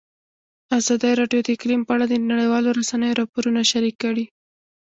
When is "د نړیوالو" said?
2.07-2.75